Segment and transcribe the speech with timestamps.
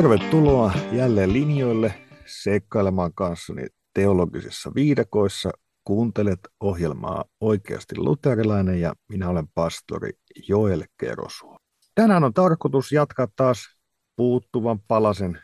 [0.00, 1.94] Tervetuloa jälleen linjoille
[2.26, 5.50] seikkailemaan kanssani teologisissa viidakoissa.
[5.84, 10.10] Kuuntelet ohjelmaa Oikeasti luterilainen ja minä olen pastori
[10.48, 11.58] Joel Kerosuo.
[11.94, 13.76] Tänään on tarkoitus jatkaa taas
[14.16, 15.38] puuttuvan palasen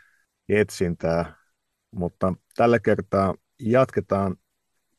[0.49, 1.35] etsintää,
[1.91, 4.35] mutta tällä kertaa jatketaan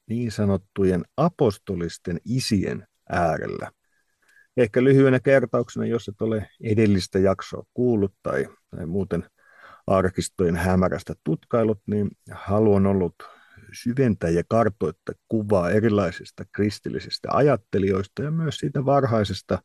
[0.08, 3.70] niin sanottujen apostolisten isien äärellä.
[4.56, 9.24] Ehkä lyhyenä kertauksena, jos et ole edellistä jaksoa kuullut tai, tai muuten
[9.88, 13.14] arkistojen hämärästä tutkailut, niin haluan ollut
[13.72, 19.58] syventää ja kartoittaa kuvaa erilaisista kristillisistä ajattelijoista ja myös siitä varhaisesta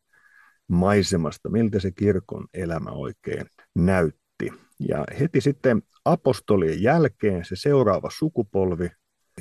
[0.68, 4.50] maisemasta, miltä se kirkon elämä oikein näytti.
[4.80, 8.90] Ja heti sitten apostolien jälkeen se seuraava sukupolvi,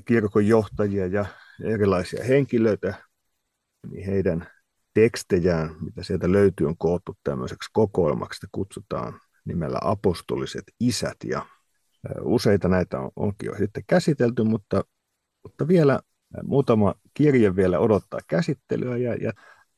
[0.05, 1.27] kirkon johtajia ja
[1.63, 2.95] erilaisia henkilöitä,
[3.91, 4.47] niin heidän
[4.95, 11.17] tekstejään, mitä sieltä löytyy, on koottu tämmöiseksi kokoelmaksi, että kutsutaan nimellä apostoliset isät.
[11.25, 11.47] Ja
[12.21, 14.85] useita näitä on, onkin jo sitten käsitelty, mutta,
[15.43, 16.01] mutta vielä
[16.43, 19.33] muutama kirje vielä odottaa käsittelyä ja, ja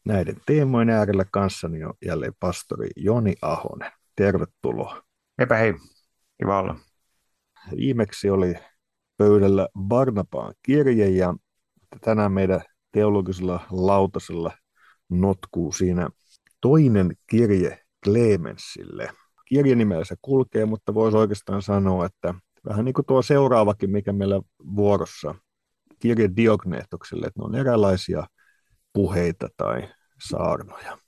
[0.04, 3.92] näiden teemojen äärellä kanssani on jälleen pastori Joni Ahonen.
[4.16, 5.02] Tervetuloa.
[5.38, 5.74] Eipä hei,
[6.38, 6.76] kiva olla.
[7.76, 8.54] Viimeksi oli
[9.16, 11.34] pöydällä Barnabaan kirje ja
[12.00, 12.60] tänään meidän
[12.92, 14.52] teologisella lautasella
[15.10, 16.08] notkuu siinä
[16.60, 19.12] toinen kirje Clemensille.
[19.44, 22.34] Kirjenimellä se kulkee, mutta voisi oikeastaan sanoa, että
[22.68, 24.40] vähän niin kuin tuo seuraavakin, mikä meillä
[24.76, 25.34] vuorossa,
[25.98, 28.26] kirje Diogneetokselle, että ne on erilaisia
[28.92, 29.88] puheita tai
[30.28, 30.98] saarnoja.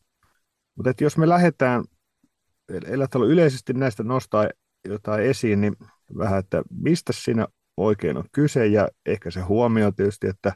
[0.74, 1.84] Mutta jos me lähdetään,
[2.68, 4.48] ellei yleisesti näistä nostaa
[4.88, 5.76] jotain esiin, niin
[6.18, 10.52] vähän, että mistä siinä oikein on kyse, ja ehkä se huomio tietysti, että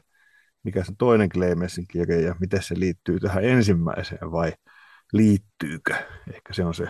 [0.63, 4.53] mikä se toinen Clemensin kirja ja miten se liittyy tähän ensimmäiseen vai
[5.13, 5.95] liittyykö?
[6.33, 6.85] Ehkä se on se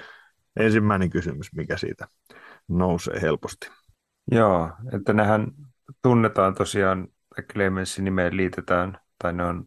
[0.59, 2.07] ensimmäinen kysymys, mikä siitä
[2.67, 3.69] nousee helposti.
[4.31, 5.51] Joo, että nehän
[6.01, 7.07] tunnetaan tosiaan,
[7.53, 9.65] Clemensin nimeen liitetään, tai ne on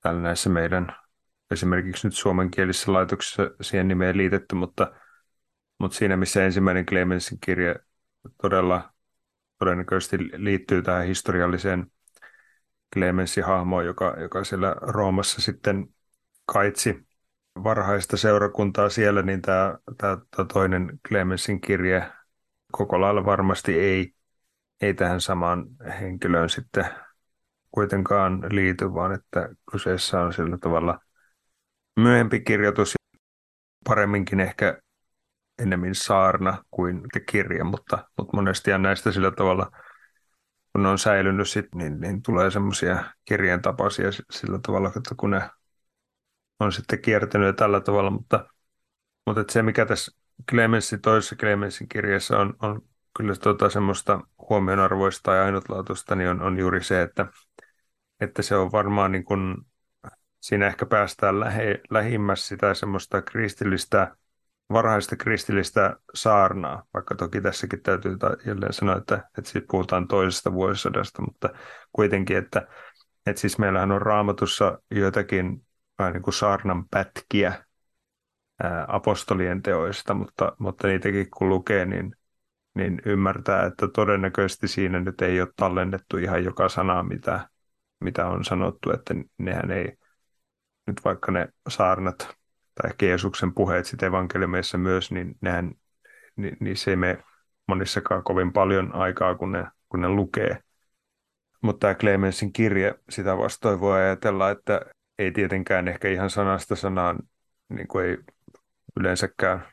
[0.00, 0.96] täällä näissä meidän
[1.50, 4.92] esimerkiksi nyt suomenkielisissä laitoksissa siihen nimeen liitetty, mutta,
[5.78, 7.74] mutta siinä missä ensimmäinen Clemensin kirja
[8.42, 8.92] todella
[9.58, 11.86] todennäköisesti liittyy tähän historialliseen
[12.94, 15.86] Clemensi-hahmo, joka, joka siellä Roomassa sitten
[16.46, 17.06] kaitsi
[17.62, 20.18] varhaista seurakuntaa siellä, niin tämä, tämä,
[20.52, 22.12] toinen Clemensin kirje
[22.72, 24.14] koko lailla varmasti ei,
[24.80, 25.66] ei tähän samaan
[26.00, 26.86] henkilöön sitten
[27.70, 30.98] kuitenkaan liity, vaan että kyseessä on sillä tavalla
[32.00, 32.94] myöhempi kirjoitus,
[33.84, 34.78] paremminkin ehkä
[35.58, 37.00] enemmän saarna kuin
[37.30, 39.70] kirja, mutta, mutta monesti on näistä sillä tavalla–
[40.74, 45.30] kun ne on säilynyt, sit, niin, niin tulee semmoisia kirjeen tapaisia sillä tavalla, että kun
[45.30, 45.50] ne
[46.60, 48.46] on sitten kiertänyt tällä tavalla, mutta,
[49.26, 50.12] mutta että se mikä tässä
[50.50, 52.82] Clemenssin, toisessa Clemenssin kirjassa on, on
[53.16, 54.20] kyllä tota semmoista
[54.50, 57.26] huomionarvoista ja ainutlaatuista, niin on, on juuri se, että,
[58.20, 59.56] että se on varmaan niin kuin,
[60.40, 64.16] siinä ehkä päästään lähe, lähimmässä sitä semmoista kristillistä
[64.72, 68.16] varhaista kristillistä saarnaa, vaikka toki tässäkin täytyy
[68.46, 71.48] jälleen sanoa, että, että siitä puhutaan toisesta vuosisadasta, mutta
[71.92, 72.66] kuitenkin, että,
[73.26, 75.63] että siis meillähän on raamatussa joitakin
[75.98, 77.64] vähän niin kuin saarnan pätkiä
[78.62, 82.16] ää, apostolien teoista, mutta, mutta niitäkin kun lukee, niin,
[82.74, 87.48] niin ymmärtää, että todennäköisesti siinä nyt ei ole tallennettu ihan joka sanaa, mitä,
[88.00, 89.96] mitä on sanottu, että nehän ei
[90.86, 92.36] nyt vaikka ne saarnat
[92.74, 95.72] tai Jeesuksen puheet sitten evankeliumeissa myös, niin, nehän,
[96.36, 97.24] niin se ei mene
[97.68, 100.62] monissakaan kovin paljon aikaa, kun ne, kun ne lukee.
[101.62, 104.80] Mutta tämä Clemensin kirje, sitä vastoin voi ajatella, että
[105.18, 107.18] ei tietenkään ehkä ihan sanasta sanaan,
[107.68, 108.18] niin kuin ei
[109.00, 109.64] yleensäkään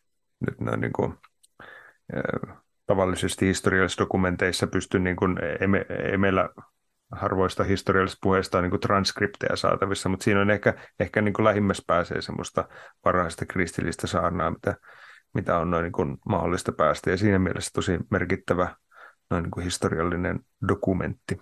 [0.47, 1.13] nyt noin niin kuin,
[2.87, 5.67] tavallisesti historiallisissa dokumenteissa pysty, niin kuin, ei,
[6.17, 6.49] me,
[7.11, 11.43] harvoista historiallisista puheista on niin kuin transkripteja saatavissa, mutta siinä on ehkä, ehkä niin kuin
[11.43, 12.69] lähimmässä pääsee semmoista
[13.05, 14.75] varhaista kristillistä saarnaa, mitä,
[15.33, 17.09] mitä on noin niin kuin mahdollista päästä.
[17.09, 18.75] Ja siinä mielessä tosi merkittävä
[19.29, 21.41] noin niin kuin historiallinen dokumentti.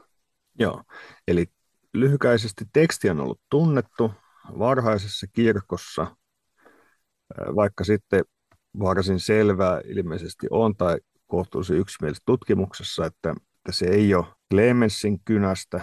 [0.60, 0.84] Joo,
[1.28, 1.46] eli
[1.94, 4.12] lyhykäisesti teksti on ollut tunnettu
[4.60, 6.16] varhaisessa kirkossa,
[7.56, 8.24] vaikka sitten
[8.80, 10.98] varsin selvää ilmeisesti on tai
[11.28, 15.82] kohtuullisen yksimielisessä tutkimuksessa, että että se ei ole Clemensin kynästä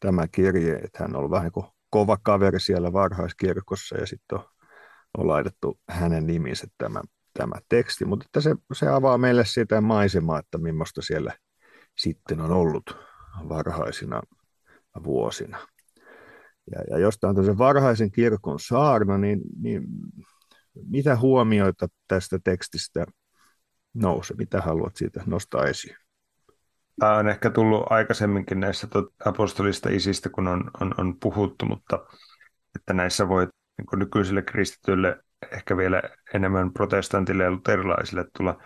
[0.00, 4.38] tämä kirje, että hän on ollut vähän niin kuin kova kaveri siellä varhaiskirkossa ja sitten
[4.38, 4.44] on,
[5.18, 7.00] on laitettu hänen niminsä tämä,
[7.34, 11.32] tämä teksti, mutta että se, se avaa meille sitä maisemaa, että millaista siellä
[11.96, 12.96] sitten on ollut
[13.48, 14.22] varhaisina
[15.04, 15.58] vuosina.
[16.72, 19.82] Ja, ja jos tämä on se varhaisen kirkon saarna, niin, niin
[20.88, 23.06] mitä huomioita tästä tekstistä
[23.94, 24.34] nouse?
[24.34, 25.96] Mitä haluat siitä nostaa esiin?
[26.98, 28.88] Tämä on ehkä tullut aikaisemminkin näissä
[29.24, 32.06] apostolista isistä, kun on, on, on puhuttu, mutta
[32.76, 33.46] että näissä voi
[33.78, 35.20] niin nykyisille kristityille,
[35.52, 36.02] ehkä vielä
[36.34, 38.62] enemmän protestantille ja luterilaisille tulla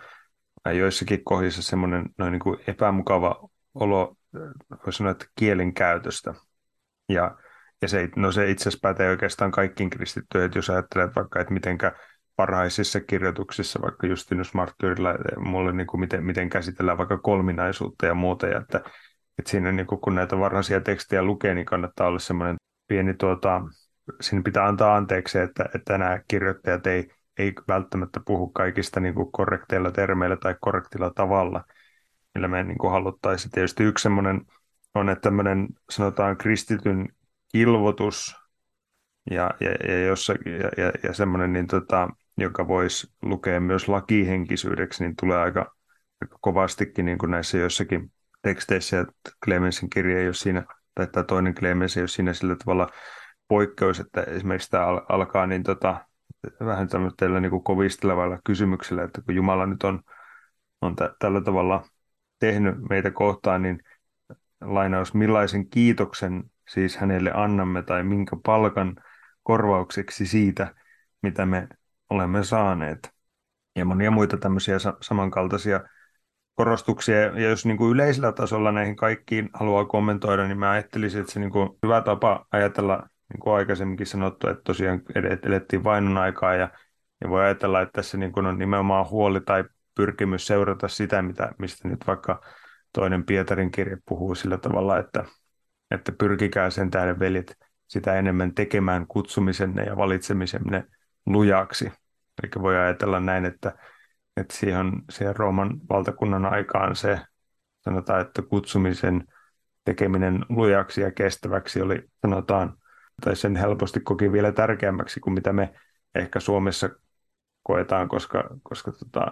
[0.71, 4.15] joissakin kohdissa semmoinen noin niin kuin epämukava olo,
[4.85, 6.33] voisi sanoa, että kielen käytöstä.
[7.09, 7.37] Ja,
[7.81, 11.53] ja se, no se itse asiassa pätee oikeastaan kaikkiin kristittyihin, että jos ajattelet vaikka, että
[11.53, 11.91] mitenkä
[12.35, 18.47] parhaisissa kirjoituksissa, vaikka Justinus Martyrilla, mulle niin kuin miten, miten käsitellään vaikka kolminaisuutta ja muuta,
[18.47, 18.77] ja että,
[19.39, 22.55] että siinä niin kuin, kun näitä varhaisia tekstejä lukee, niin kannattaa olla semmoinen
[22.87, 23.61] pieni, tuota,
[24.21, 29.31] siinä pitää antaa anteeksi, että, että nämä kirjoittajat ei, ei välttämättä puhu kaikista niin kuin
[29.31, 31.63] korrekteilla termeillä tai korrektilla tavalla,
[32.35, 33.51] millä me niin haluttaisiin.
[33.51, 34.41] Tietysti yksi semmoinen
[34.95, 37.09] on, että tämmöinen sanotaan kristityn
[37.51, 38.35] kilvotus
[39.31, 45.15] ja, ja, ja, ja, ja, ja semmoinen, niin tota, joka voisi lukea myös lakihenkisyydeksi, niin
[45.19, 45.75] tulee aika,
[46.21, 50.65] aika kovastikin niin kuin näissä joissakin teksteissä, että Clemensin kirja ei ole siinä,
[50.95, 52.89] tai tämä toinen Clemens ei ole siinä sillä tavalla
[53.47, 56.05] poikkeus, että esimerkiksi tämä alkaa niin tota,
[56.65, 60.01] vähän tämmöisellä niin kuin kovistelevalla kysymyksellä, että kun Jumala nyt on,
[60.81, 61.85] on t- tällä tavalla
[62.43, 63.79] tehnyt meitä kohtaan, niin
[64.61, 68.95] lainaus, millaisen kiitoksen siis hänelle annamme tai minkä palkan
[69.43, 70.75] korvaukseksi siitä,
[71.21, 71.67] mitä me
[72.09, 73.11] olemme saaneet.
[73.75, 75.81] Ja monia muita tämmöisiä samankaltaisia
[76.55, 77.19] korostuksia.
[77.19, 81.39] Ja jos niin kuin yleisellä tasolla näihin kaikkiin haluaa kommentoida, niin mä ajattelisin, että se
[81.39, 85.01] niin kuin hyvä tapa ajatella, niin kuin aikaisemminkin sanottu, että tosiaan
[85.43, 86.69] elettiin vainon aikaa ja,
[87.21, 89.63] ja voi ajatella, että tässä niin kuin on nimenomaan huoli tai
[89.95, 92.41] pyrkimys seurata sitä, mitä, mistä nyt vaikka
[92.93, 95.25] toinen Pietarin kirja puhuu sillä tavalla, että,
[95.91, 97.57] että pyrkikää sen tähden veljet
[97.87, 100.83] sitä enemmän tekemään kutsumisenne ja valitsemisenne
[101.25, 101.91] lujaksi.
[102.43, 103.75] Eli voi ajatella näin, että,
[104.37, 107.19] että siihen, siihen Rooman valtakunnan aikaan se,
[107.81, 109.27] sanotaan, että kutsumisen
[109.85, 112.77] tekeminen lujaksi ja kestäväksi oli, sanotaan,
[113.21, 115.73] tai sen helposti koki vielä tärkeämmäksi kuin mitä me
[116.15, 116.89] ehkä Suomessa
[117.63, 119.31] koetaan, koska, koska tota,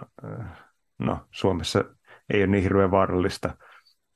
[0.98, 1.84] no, Suomessa
[2.32, 3.56] ei ole niin hirveän vaarallista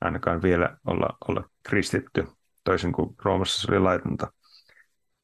[0.01, 2.27] ainakaan vielä olla, olla kristitty,
[2.63, 4.33] toisin kuin Roomassa se oli laitonta.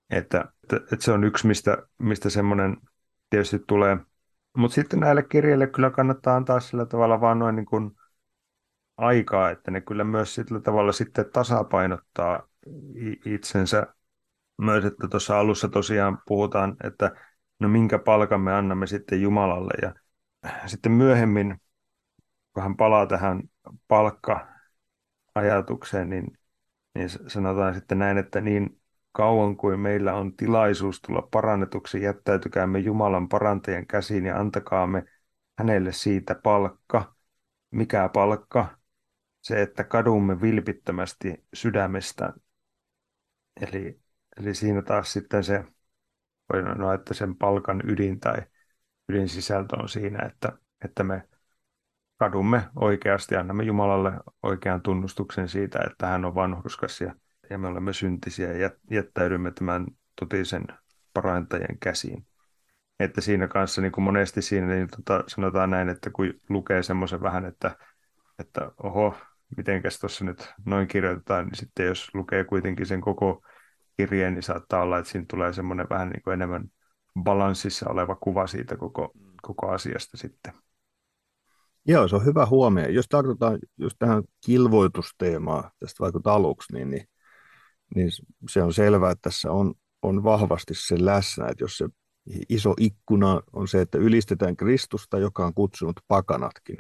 [0.09, 2.77] Että, että, että se on yksi, mistä, mistä semmoinen
[3.29, 3.97] tietysti tulee.
[4.57, 7.91] Mutta sitten näille kirjeille kyllä kannattaa antaa sillä tavalla vaan noin niin kuin
[8.97, 12.47] aikaa, että ne kyllä myös sillä tavalla sitten tasapainottaa
[13.25, 13.87] itsensä.
[14.57, 17.11] Myös, että tuossa alussa tosiaan puhutaan, että
[17.59, 19.73] no minkä palkan me annamme sitten Jumalalle.
[19.81, 19.95] Ja
[20.65, 21.61] sitten myöhemmin,
[22.53, 23.43] kun hän palaa tähän
[23.87, 26.37] palkka-ajatukseen, niin,
[26.95, 33.29] niin sanotaan sitten näin, että niin kauan kuin meillä on tilaisuus tulla parannetuksi, jättäytykäämme Jumalan
[33.29, 35.03] parantajan käsiin ja antakaamme
[35.57, 37.15] hänelle siitä palkka.
[37.71, 38.77] Mikä palkka?
[39.41, 42.33] Se, että kadumme vilpittömästi sydämestä.
[43.61, 43.99] Eli,
[44.37, 45.65] eli siinä taas sitten se,
[46.53, 48.37] voi sanoa, että sen palkan ydin tai
[49.09, 50.51] ydinsisältö on siinä, että,
[50.85, 51.27] että me
[52.17, 54.11] kadumme oikeasti, annamme Jumalalle
[54.43, 57.15] oikean tunnustuksen siitä, että hän on vanhurskas ja
[57.49, 59.85] ja me olemme syntisiä ja jättäydymme tämän
[60.19, 60.65] totisen
[61.13, 62.27] parantajan käsiin.
[62.99, 67.21] Että siinä kanssa niin kuin monesti siinä niin tota, sanotaan näin, että kun lukee semmoisen
[67.21, 67.77] vähän, että,
[68.39, 69.17] että oho,
[69.57, 73.43] mitenkäs tuossa nyt noin kirjoitetaan, niin sitten jos lukee kuitenkin sen koko
[73.97, 76.63] kirjeen, niin saattaa olla, että siinä tulee semmoinen vähän niin kuin enemmän
[77.23, 80.53] balanssissa oleva kuva siitä koko, koko asiasta sitten.
[81.87, 82.87] Joo, se on hyvä huomio.
[82.87, 87.07] Jos tartutaan just tähän kilvoitusteemaan tästä vaikka aluksi, niin, niin
[87.95, 88.09] niin
[88.49, 91.85] se on selvää, että tässä on, on vahvasti se läsnä, että jos se
[92.49, 96.77] iso ikkuna on se, että ylistetään Kristusta, joka on kutsunut pakanatkin,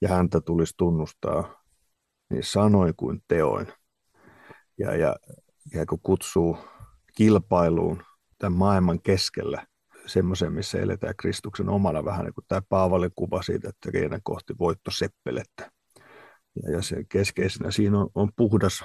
[0.00, 1.62] ja häntä tulisi tunnustaa
[2.30, 3.66] niin sanoin kuin teoin.
[4.78, 5.16] Ja, ja,
[5.74, 6.58] ja kun kutsuu
[7.16, 8.02] kilpailuun
[8.38, 9.66] tämän maailman keskellä,
[10.06, 14.54] semmoisen, missä eletään Kristuksen omana vähän niin kuin tämä Paavalin kuva siitä, että riennän kohti
[14.58, 15.70] voittoseppelettä.
[16.62, 18.84] Ja, ja se keskeisenä siinä on, on puhdas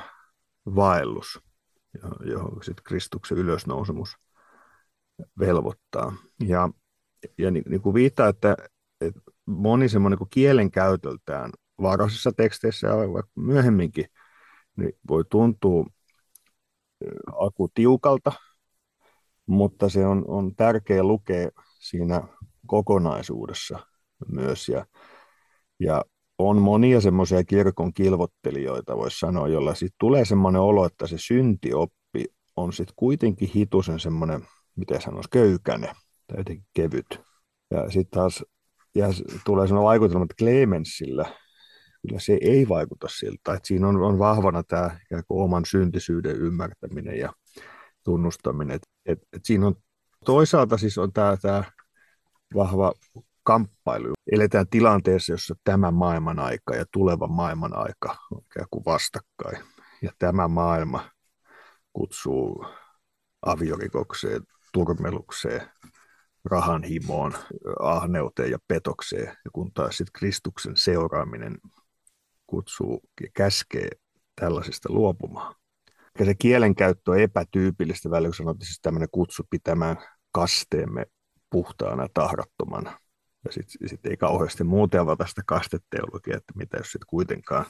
[0.75, 1.39] vaellus,
[2.25, 4.17] johon sitten Kristuksen ylösnousemus
[5.39, 6.13] velvoittaa.
[6.47, 6.69] Ja,
[7.37, 8.57] ja niin, niin kuin viittaa, että,
[9.01, 11.51] että moni semmoinen niin kielen käytöltään
[11.81, 12.93] varhaisissa teksteissä ja
[13.35, 14.05] myöhemminkin
[14.75, 15.85] niin voi tuntua
[17.41, 18.31] aku tiukalta,
[19.45, 21.49] mutta se on, on tärkeä lukea
[21.79, 22.27] siinä
[22.67, 23.79] kokonaisuudessa
[24.31, 24.69] myös.
[24.69, 24.85] Ja,
[25.79, 26.05] ja
[26.37, 32.25] on monia semmoisia kirkon kilvottelijoita, voisi sanoa, jolla sitten tulee semmoinen olo, että se syntioppi
[32.55, 34.41] on sitten kuitenkin hitusen semmoinen,
[34.75, 35.87] miten sanoisi, köykäne
[36.27, 37.21] tai jotenkin kevyt.
[37.71, 38.43] Ja sitten taas
[38.95, 39.07] ja
[39.45, 41.25] tulee sellainen vaikutelma, että Clemensillä
[42.01, 44.91] kyllä se ei vaikuta siltä, että siinä on, on vahvana tämä
[45.29, 47.33] oman syntisyyden ymmärtäminen ja
[48.03, 48.75] tunnustaminen.
[48.75, 49.75] Et, et, et siinä on
[50.25, 51.63] toisaalta siis on tämä, tämä
[52.55, 52.93] vahva
[53.43, 54.13] kamppailu.
[54.31, 59.57] Eletään tilanteessa, jossa tämä maailman aika ja tuleva maailman aika on ikään kuin vastakkain.
[60.01, 61.09] Ja tämä maailma
[61.93, 62.65] kutsuu
[63.41, 64.41] aviorikokseen,
[64.73, 65.61] turmelukseen,
[66.45, 67.33] rahan himoon,
[67.79, 71.57] ahneuteen ja petokseen, ja kun taas sitten Kristuksen seuraaminen
[72.47, 73.89] kutsuu ja käskee
[74.41, 75.55] tällaisista luopumaan.
[76.19, 79.97] Ja se kielenkäyttö on epätyypillistä välillä, kun sanottiin siis tämmöinen kutsu pitämään
[80.31, 81.05] kasteemme
[81.49, 82.99] puhtaana ja.
[83.45, 87.65] Ja sitten sit ei kauheasti muuten avata sitä kasteteologiaa, että mitä jos sitten kuitenkaan,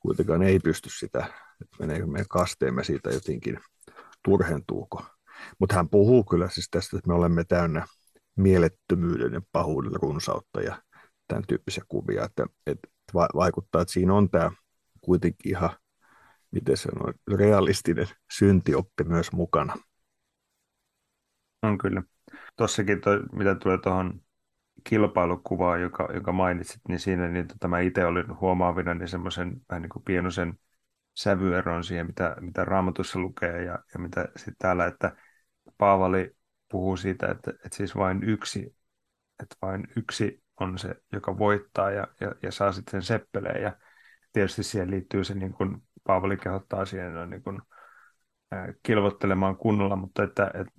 [0.00, 1.18] kuitenkaan ei pysty sitä,
[1.60, 3.60] että meneekö meidän kasteemme siitä jotenkin
[4.24, 5.04] turhentuuko.
[5.58, 7.86] Mutta hän puhuu kyllä siis tästä, että me olemme täynnä
[8.36, 10.82] mielettömyyden ja pahuuden runsautta ja
[11.28, 14.50] tämän tyyppisiä kuvia, että, että vaikuttaa, että siinä on tämä
[15.00, 15.70] kuitenkin ihan,
[16.50, 19.76] miten on, realistinen syntioppi myös mukana.
[21.62, 22.02] On kyllä.
[22.56, 24.20] Tuossakin, toi, mitä tulee tuohon
[24.84, 29.82] kilpailukuvaan, joka, joka mainitsit, niin siinä niin tota, mä itse olin huomaavina niin semmoisen vähän
[29.82, 30.58] niin kuin pienoisen
[31.14, 35.16] sävyeron siihen, mitä, mitä raamatussa lukee ja, ja mitä sitten täällä, että
[35.78, 36.36] Paavali
[36.70, 38.76] puhuu siitä, että, että siis vain yksi,
[39.42, 43.62] että vain yksi on se, joka voittaa ja, ja, ja saa sitten sen seppeleen.
[43.62, 43.76] Ja
[44.32, 47.62] tietysti siihen liittyy se, niin kuin Paavali kehottaa siihen niin kuin,
[48.54, 50.72] äh, kilvottelemaan kunnolla, mutta että, että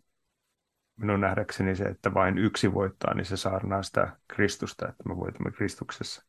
[0.97, 5.51] minun nähdäkseni se, että vain yksi voittaa, niin se saarnaa sitä Kristusta, että me voitamme
[5.51, 6.25] Kristuksessa.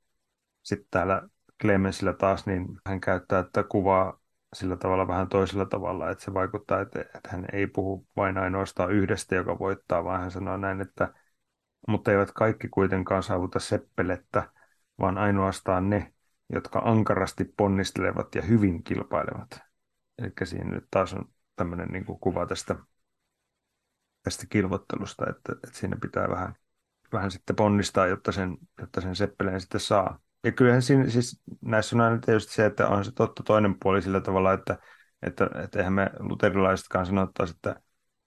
[0.63, 1.23] Sitten täällä
[1.63, 4.21] Clemensillä taas, niin hän käyttää tätä kuvaa
[4.55, 8.93] sillä tavalla vähän toisella tavalla, että se vaikuttaa, että, että hän ei puhu vain ainoastaan
[8.93, 11.15] yhdestä, joka voittaa, vaan hän sanoo näin, että
[11.89, 14.51] mutta eivät kaikki kuitenkaan saavuta seppelettä,
[14.99, 16.13] vaan ainoastaan ne,
[16.53, 19.61] jotka ankarasti ponnistelevat ja hyvin kilpailevat.
[20.19, 21.25] Eli siinä nyt taas on
[21.57, 22.77] tämmöinen niin kuin kuva tästä,
[24.23, 26.55] tästä kilvottelusta, että, että siinä pitää vähän,
[27.13, 30.21] vähän sitten ponnistaa, jotta sen, jotta sen seppeleen sitten saa.
[30.45, 34.03] Ja kyllähän siinä, siis näissä on aina tietysti se, että on se totta toinen puoli
[34.03, 34.79] sillä tavalla, että,
[35.23, 37.81] että, että eihän me luterilaisetkaan sanottaisi, että,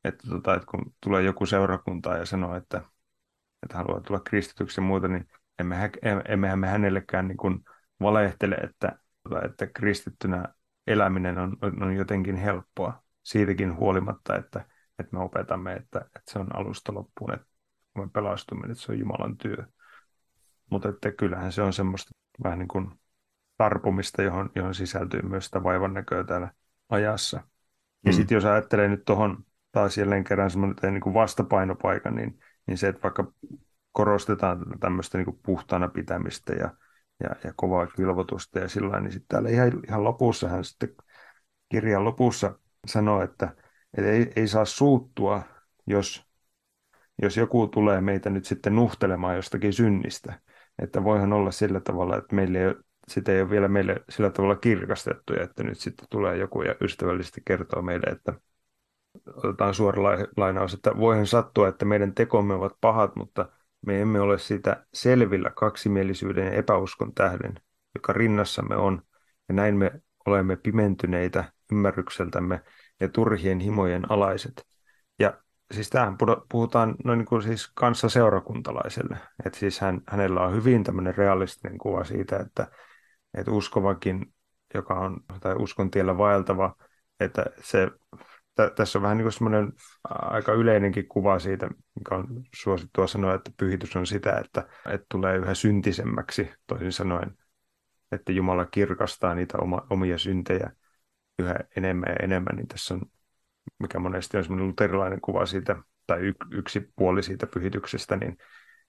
[0.04, 2.82] että, tota, että kun tulee joku seurakunta ja sanoo, että,
[3.64, 5.28] että haluaa tulla kristityksi ja muuta, niin
[5.60, 5.92] emme,
[6.28, 7.60] emmehän me hänellekään niin kuin
[8.02, 9.00] valehtele, että,
[9.46, 10.46] että kristittynä
[10.88, 14.66] eläminen on, on jotenkin helppoa siitäkin huolimatta, että,
[15.00, 17.48] että me opetamme, että, että se on alusta loppuun, että
[17.98, 19.66] me pelastumme, että se on Jumalan työ.
[20.70, 22.12] Mutta että kyllähän se on semmoista
[22.44, 22.92] vähän niin kuin
[23.58, 26.52] tarpumista, johon, johon sisältyy myös sitä vaivan näköä täällä
[26.90, 27.38] ajassa.
[28.06, 28.16] Ja mm.
[28.16, 32.88] sitten jos ajattelee nyt tuohon taas jälleen kerran semmoinen niin kuin vastapainopaikan, niin niin se,
[32.88, 33.34] että vaikka
[33.92, 36.74] korostetaan tämmöistä niin puhtaana pitämistä ja,
[37.24, 40.90] ja, ja kovaa kilvotusta ja sillä niin sitten täällä ihan, ihan lopussa hän sitten
[41.70, 43.56] kirjan lopussa sanoo, että,
[43.98, 45.44] että ei, ei saa suuttua,
[45.88, 46.26] jos,
[47.22, 50.40] jos joku tulee meitä nyt sitten nuhtelemaan jostakin synnistä.
[50.82, 52.76] Että voihan olla sillä tavalla, että meille ei,
[53.08, 57.42] sitä ei ole vielä meille sillä tavalla kirkastettu, että nyt sitten tulee joku ja ystävällisesti
[57.46, 58.34] kertoo meille, että
[59.36, 60.04] otetaan suora
[60.38, 63.50] lainaus, että voihan sattua, että meidän tekomme ovat pahat, mutta
[63.86, 67.56] me emme ole sitä selvillä kaksimielisyyden ja epäuskon tähden,
[67.96, 69.02] joka rinnassamme on,
[69.50, 69.92] ja näin me
[70.26, 72.64] olemme pimentyneitä ymmärrykseltämme
[73.00, 74.68] ja turhien himojen alaiset.
[75.20, 75.34] Ja
[75.74, 76.18] siis tähän
[76.50, 81.78] puhutaan noin niin kuin siis kanssa seurakuntalaiselle, että siis hän, hänellä on hyvin tämmöinen realistinen
[81.78, 82.68] kuva siitä, että,
[83.38, 84.34] että uskovakin,
[84.74, 86.76] joka on, tai uskon tiellä vaeltava,
[87.20, 87.92] että se
[88.76, 89.74] tässä on vähän niin kuin semmoinen
[90.10, 95.38] aika yleinenkin kuva siitä, mikä on suosittua sanoa, että pyhitys on sitä, että, että tulee
[95.38, 97.38] yhä syntisemmäksi, toisin sanoen,
[98.12, 100.72] että Jumala kirkastaa niitä oma, omia syntejä
[101.40, 103.02] yhä enemmän ja enemmän, niin tässä on,
[103.80, 105.76] mikä monesti on semmoinen luterilainen kuva siitä,
[106.08, 108.38] tai y, yksi puoli siitä pyhityksestä, niin,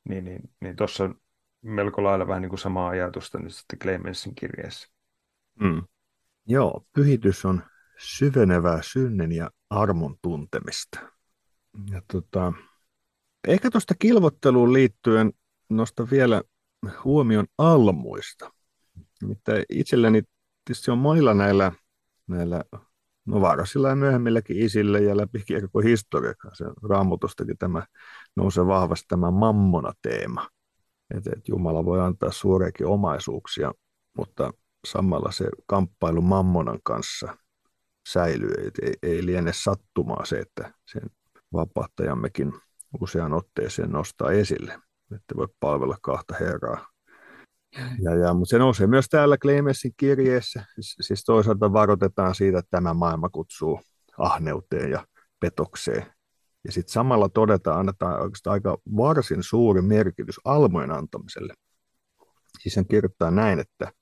[0.08, 1.14] niin, niin, niin tuossa on
[1.62, 4.88] melko lailla vähän niin kuin samaa ajatusta nyt sitten Clemensin kirjeessä.
[5.60, 5.82] Mm.
[6.46, 7.62] Joo, pyhitys on
[8.02, 10.98] syvenevää synnin ja armon tuntemista.
[11.90, 12.52] Ja tota,
[13.48, 15.32] ehkä tuosta kilvotteluun liittyen
[15.70, 16.42] nosta vielä
[17.04, 18.52] huomion almuista.
[19.22, 20.22] Nimittäin itselleni
[20.64, 21.72] tietysti on monilla näillä,
[22.26, 22.64] näillä
[23.26, 27.86] no varasilla ja myöhemmilläkin isille ja läpi koko historia, se raamutustakin tämä
[28.36, 30.48] nousee vahvasti tämä mammona-teema.
[31.16, 33.72] Että et Jumala voi antaa suoriakin omaisuuksia,
[34.16, 34.52] mutta
[34.86, 37.36] samalla se kamppailu mammonan kanssa
[38.08, 38.54] säilyy.
[38.82, 41.10] Ei, ei liene sattumaa se, että sen
[41.52, 42.52] vapaattajammekin
[43.00, 44.72] usean otteeseen nostaa esille.
[45.16, 46.86] että voi palvella kahta herraa.
[48.02, 50.64] Ja, ja, mutta se nousee myös täällä Clemensin kirjeessä.
[50.80, 53.80] Siis toisaalta varoitetaan siitä, että tämä maailma kutsuu
[54.18, 55.06] ahneuteen ja
[55.40, 56.06] petokseen.
[56.64, 61.54] Ja sitten samalla todetaan, annetaan oikeastaan aika varsin suuri merkitys almojen antamiselle.
[62.60, 63.92] Siis hän kirjoittaa näin, että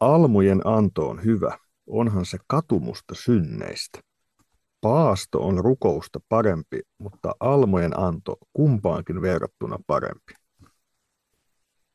[0.00, 1.58] almujen anto on hyvä,
[1.90, 4.00] onhan se katumusta synneistä.
[4.80, 10.32] Paasto on rukousta parempi, mutta almojen anto kumpaankin verrattuna parempi.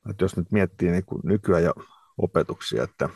[0.09, 1.73] Että jos nyt miettii niin kuin nykyään
[2.17, 3.09] opetuksia, että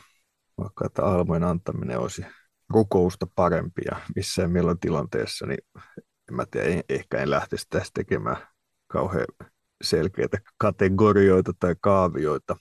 [0.58, 2.26] vaikka että almojen antaminen olisi
[2.68, 5.58] rukousta parempi ja missään milloin tilanteessa, niin
[6.28, 8.36] en mä tiedä, ehkä en lähtisi tästä tekemään
[8.86, 9.26] kauhean
[9.82, 12.56] selkeitä kategorioita tai kaavioita.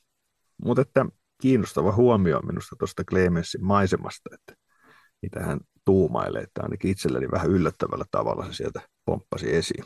[0.66, 1.06] Mutta että
[1.42, 4.54] kiinnostava huomio minusta tuosta Clemenssin maisemasta, että
[5.22, 9.86] mitä hän tuumailee, että ainakin itselleni vähän yllättävällä tavalla se sieltä pomppasi esiin.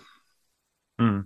[1.02, 1.24] Mm.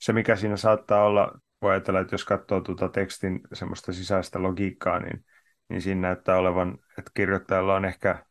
[0.00, 5.00] Se, mikä siinä saattaa olla, voi ajatella, että jos katsoo tuota tekstin semmoista sisäistä logiikkaa,
[5.00, 5.24] niin,
[5.68, 8.26] niin siinä näyttää olevan, että kirjoittajalla on ehkä,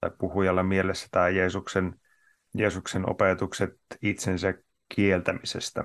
[0.00, 2.00] tai puhujalla mielessä tämä Jeesuksen,
[2.54, 4.54] Jeesuksen opetukset itsensä
[4.94, 5.84] kieltämisestä.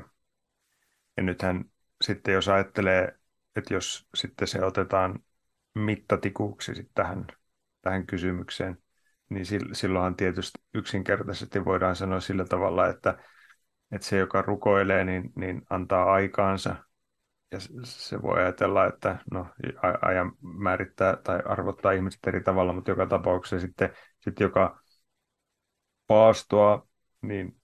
[1.17, 1.65] Ja nythän
[2.01, 3.18] sitten jos ajattelee,
[3.59, 5.19] että jos sitten se otetaan
[5.75, 7.27] mittatikuuksi sitten tähän,
[7.81, 8.77] tähän kysymykseen,
[9.29, 13.17] niin silloinhan tietysti yksinkertaisesti voidaan sanoa sillä tavalla, että,
[13.91, 16.75] että se, joka rukoilee, niin, niin antaa aikaansa.
[17.51, 19.47] Ja se voi ajatella, että no,
[20.01, 23.89] ajan määrittää tai arvottaa ihmiset eri tavalla, mutta joka tapauksessa sitten,
[24.19, 24.79] sitten joka
[26.07, 26.87] paastoa,
[27.21, 27.61] niin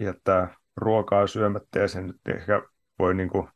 [0.00, 2.62] jättää ruokaa syömättä ja sen nyt ehkä
[2.98, 3.48] voi niin kuin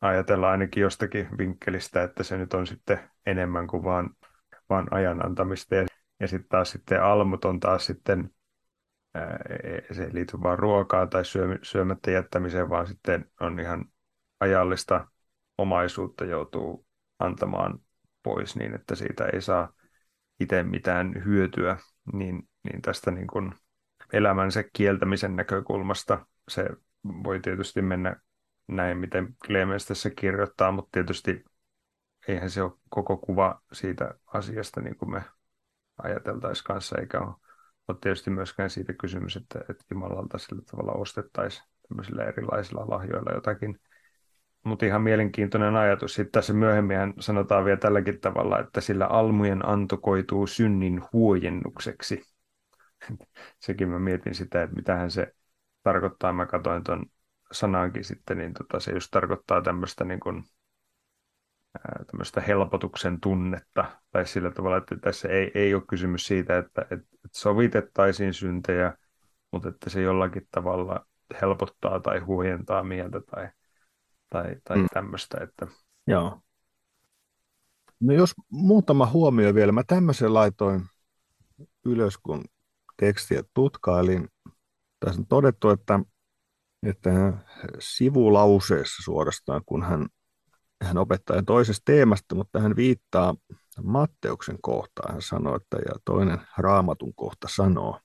[0.00, 4.10] ajatella ainakin jostakin vinkkelistä, että se nyt on sitten enemmän kuin vaan
[4.70, 5.74] vaan ajan antamista.
[5.74, 5.86] Ja,
[6.20, 8.30] ja sitten taas sitten almut on taas sitten,
[9.14, 9.38] ää,
[9.92, 13.84] se ei liity vaan ruokaa tai syö, syömättä jättämiseen, vaan sitten on ihan
[14.40, 15.08] ajallista
[15.58, 16.86] omaisuutta joutuu
[17.18, 17.78] antamaan
[18.22, 19.72] pois niin, että siitä ei saa
[20.40, 21.76] itse mitään hyötyä,
[22.12, 23.54] niin, niin tästä niin kuin
[24.12, 26.64] elämänsä kieltämisen näkökulmasta se
[27.24, 28.16] voi tietysti mennä
[28.68, 31.44] näin, miten Clemens tässä kirjoittaa, mutta tietysti
[32.28, 35.24] eihän se ole koko kuva siitä asiasta, niin kuin me
[36.02, 37.34] ajateltaisiin kanssa, eikä ole,
[37.88, 43.80] ole tietysti myöskään siitä kysymys, että, että Jumalalta sillä tavalla ostettaisiin tämmöisillä erilaisilla lahjoilla jotakin.
[44.64, 46.14] Mutta ihan mielenkiintoinen ajatus.
[46.14, 52.22] Sitten tässä myöhemmin sanotaan vielä tälläkin tavalla, että sillä almujen anto koituu synnin huojennukseksi.
[53.58, 55.34] Sekin mä mietin sitä, että mitähän se
[55.82, 56.32] tarkoittaa.
[56.32, 57.06] Mä katsoin tuon
[57.52, 60.44] sanankin sitten, niin tota, se just tarkoittaa tämmöistä niin kuin
[62.06, 67.06] tämmöistä helpotuksen tunnetta, tai sillä tavalla, että tässä ei, ei ole kysymys siitä, että, että
[67.32, 68.96] sovitettaisiin syntejä,
[69.52, 71.06] mutta että se jollakin tavalla
[71.42, 73.48] helpottaa tai huojentaa mieltä tai,
[74.30, 74.86] tai, tai mm.
[74.92, 75.38] tämmöistä.
[75.42, 75.66] Että...
[76.06, 76.40] Joo.
[78.00, 80.82] No jos muutama huomio vielä, mä tämmöisen laitoin
[81.84, 82.44] ylös, kun
[82.96, 84.28] tekstiä tutkailin.
[85.00, 86.00] Tässä on todettu, että,
[86.82, 87.32] että
[87.78, 90.06] sivulauseessa suorastaan, kun hän
[90.84, 93.34] hän opettaa toisesta teemasta, mutta hän viittaa
[93.82, 95.12] Matteuksen kohtaan.
[95.12, 98.00] Hän sanoo, että ja toinen raamatun kohta sanoo.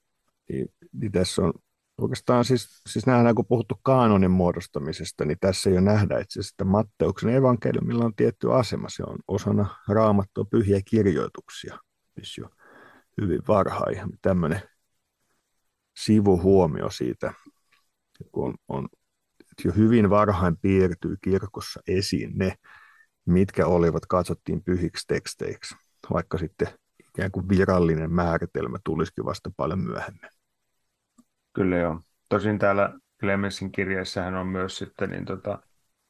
[0.48, 1.52] Niin, niin tässä on
[1.98, 6.64] oikeastaan siis, siis nähdään, kun puhuttu kaanonin muodostamisesta, niin tässä jo nähdään itse asiassa, että
[6.64, 8.88] Matteuksen evankeliumilla on tietty asema.
[8.88, 11.78] Se on osana raamattua pyhiä kirjoituksia,
[12.14, 12.48] siis jo
[13.20, 13.98] hyvin varhain.
[14.22, 14.60] Tämmöinen
[15.96, 17.32] sivuhuomio siitä,
[18.32, 18.88] kun on
[19.64, 22.54] jo hyvin varhain piirtyy kirkossa esiin ne,
[23.26, 25.74] mitkä olivat, katsottiin pyhiksi teksteiksi,
[26.12, 26.68] vaikka sitten
[27.08, 30.30] ikään kuin virallinen määritelmä tulisikin vasta paljon myöhemmin.
[31.52, 32.00] Kyllä joo.
[32.28, 35.62] Tosin täällä Clemensin kirjeessähän on myös sitten niin tota,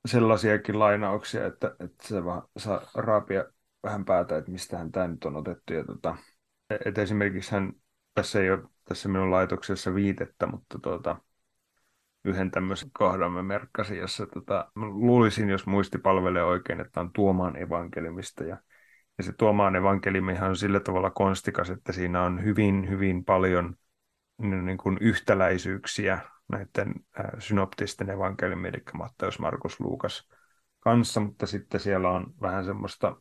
[0.07, 3.45] sellaisiakin lainauksia, että, että se vaan saa raapia
[3.83, 5.73] vähän päätä, että mistähän tämä nyt on otettu.
[5.73, 6.17] Ja tota,
[6.85, 7.73] että esimerkiksi hän,
[8.15, 11.17] tässä ei ole tässä minun laitoksessa viitettä, mutta tota,
[12.27, 17.57] yhden tämmöisen kohdan mä merkkasin, jossa tota, luulisin, jos muisti palvelee oikein, että on Tuomaan
[17.57, 18.45] evankeliumista.
[18.45, 18.57] Ja,
[19.19, 23.77] ja se Tuomaan evankeliumihan on sillä tavalla konstikas, että siinä on hyvin, hyvin paljon
[24.39, 30.29] niin kuin yhtäläisyyksiä näiden äh, synoptisten evankeliumien, eli Matteus, Markus, Luukas
[30.81, 33.17] kanssa, mutta sitten siellä on vähän semmoista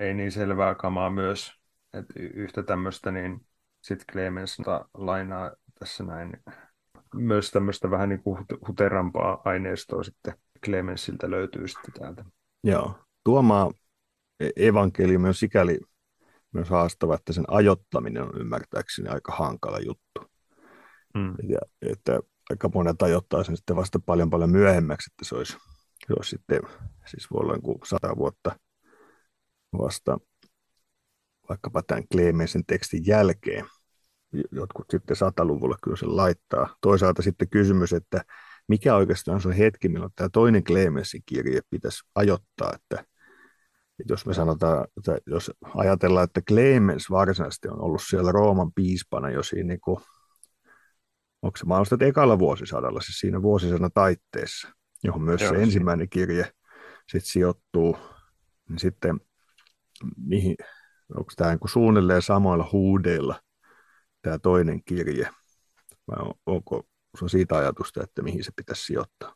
[0.00, 1.52] ei niin selvää kamaa myös,
[1.92, 3.46] että yhtä tämmöistä, niin
[3.80, 4.58] sitten Clemens
[4.94, 6.32] lainaa tässä näin
[7.14, 12.24] myös tämmöistä vähän niin kuin huterampaa aineistoa sitten Clemensiltä löytyy sitten täältä.
[12.64, 12.94] Joo,
[13.24, 13.70] Tuomaa
[14.56, 15.78] evankeliumi on sikäli
[16.52, 20.20] myös haastava, että sen ajottaminen on ymmärtääkseni aika hankala juttu.
[21.14, 21.34] Mm.
[21.48, 25.52] Ja, että aika monet ajoittaa sen sitten vasta paljon paljon myöhemmäksi, että se olisi,
[26.06, 26.60] se olisi sitten,
[27.06, 28.58] siis voi olla sata vuotta
[29.78, 30.18] vasta
[31.48, 33.66] vaikkapa tämän Clemensin tekstin jälkeen.
[34.52, 36.76] Jotkut sitten sataluvulla kyllä sen laittaa.
[36.80, 38.24] Toisaalta sitten kysymys, että
[38.68, 43.04] mikä oikeastaan on se hetki, milloin tämä toinen Clemensin kirje pitäisi ajoittaa, että
[44.08, 49.42] jos me sanotaan, että jos ajatellaan, että Clemens varsinaisesti on ollut siellä Rooman piispana jo
[49.42, 50.00] siinä, niin kuin,
[51.42, 54.68] onko se mahdollista, että ekalla vuosisadalla, siis siinä vuosisadan taitteessa,
[55.04, 56.52] johon myös Joo, se ensimmäinen kirje
[57.08, 57.98] sitten sijoittuu,
[58.68, 59.20] niin sitten
[60.16, 60.56] mihin,
[61.14, 63.40] onko tämä niin suunnilleen samoilla huudeilla
[64.28, 65.30] tämä toinen kirje,
[66.08, 66.82] vai onko
[67.18, 69.34] se on siitä ajatusta, että mihin se pitäisi sijoittaa?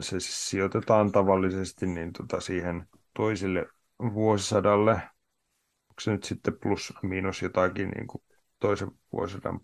[0.00, 3.66] Se siis sijoitetaan tavallisesti niin tota siihen toisille
[4.14, 4.92] vuosisadalle.
[4.92, 8.22] Onko se nyt sitten plus miinus jotakin niin kuin
[8.58, 9.60] toisen vuosisadan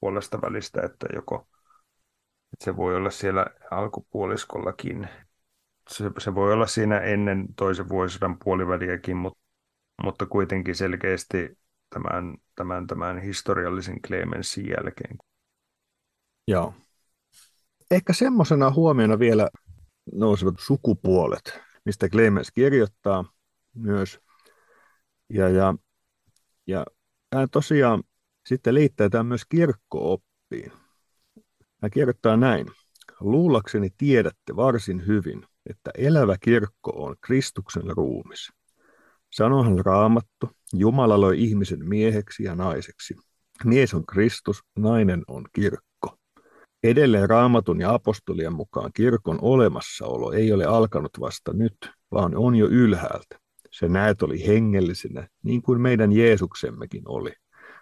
[0.00, 1.48] puolesta välistä, että joko
[2.52, 5.08] että se voi olla siellä alkupuoliskollakin.
[5.90, 9.40] Se, se voi olla siinä ennen toisen vuosisadan puoliväliäkin, mutta,
[10.02, 11.58] mutta kuitenkin selkeästi
[11.94, 15.18] tämän, tämän, tämän historiallisen Clemensin jälkeen.
[16.48, 16.74] Joo.
[17.90, 19.48] Ehkä semmoisena huomiona vielä
[20.12, 23.24] nousevat sukupuolet, mistä Clemens kirjoittaa
[23.74, 24.20] myös.
[25.28, 25.74] Ja, ja,
[26.66, 26.86] ja
[27.34, 28.02] hän tosiaan
[28.46, 30.72] sitten liittää tämän myös kirkkooppiin.
[31.82, 32.66] Hän kirjoittaa näin.
[33.20, 38.52] Luulakseni tiedätte varsin hyvin, että elävä kirkko on Kristuksen ruumis.
[39.34, 43.16] Sanohan raamattu, Jumala loi ihmisen mieheksi ja naiseksi.
[43.64, 46.16] Mies on Kristus, nainen on kirkko.
[46.82, 51.76] Edelleen raamatun ja apostolien mukaan kirkon olemassaolo ei ole alkanut vasta nyt,
[52.12, 53.38] vaan on jo ylhäältä.
[53.70, 57.32] Se näet oli hengellisenä, niin kuin meidän Jeesuksemmekin oli,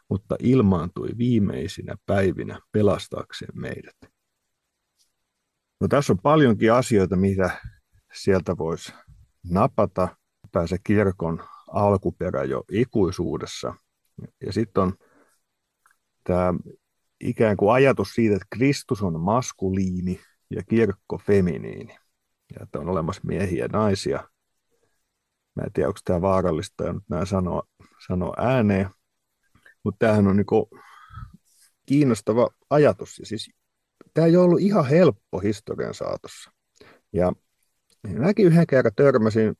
[0.08, 3.96] mutta ilmaantui viimeisinä päivinä pelastaakseen meidät.
[5.80, 7.60] No, tässä on paljonkin asioita, mitä
[8.14, 8.92] sieltä voisi
[9.50, 10.21] napata.
[10.52, 13.74] Pääse kirkon alkuperä jo ikuisuudessa.
[14.46, 14.92] Ja sitten on
[16.24, 16.54] tämä
[17.20, 21.98] ikään kuin ajatus siitä, että Kristus on maskuliini ja kirkko feminiini.
[22.54, 24.28] Ja että on olemassa miehiä ja naisia.
[25.54, 27.62] Mä en tiedä, onko tämä vaarallista nyt nämä sanoa,
[28.06, 28.90] sanoa ääneen,
[29.84, 30.70] mutta tämähän on niinku
[31.86, 33.18] kiinnostava ajatus.
[33.18, 33.50] Ja siis,
[34.14, 36.50] tämä ei ollut ihan helppo historian saatossa.
[37.12, 37.32] Ja
[38.18, 39.54] mäkin yhden kerran törmäsin,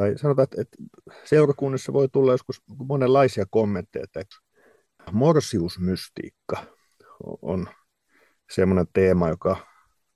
[0.00, 0.76] tai sanotaan, että, että
[1.24, 4.36] seurakunnissa voi tulla joskus monenlaisia kommentteja, että
[5.12, 6.64] morsiusmystiikka
[7.42, 7.68] on
[8.50, 9.66] semmoinen teema, joka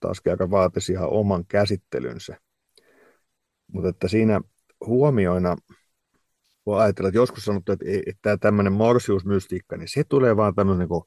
[0.01, 2.37] taas kerran vaatisi ihan oman käsittelynsä.
[3.73, 4.41] Mutta että siinä
[4.87, 5.57] huomioina
[6.67, 11.03] voi ajatella, että joskus sanottu, että, että tämmöinen morsiusmystiikka, niin se tulee vaan tämmöisen niin